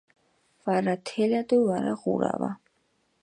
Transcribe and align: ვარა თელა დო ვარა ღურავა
ვარა 0.63 0.95
თელა 1.07 1.41
დო 1.49 1.57
ვარა 1.67 1.93
ღურავა 2.01 2.49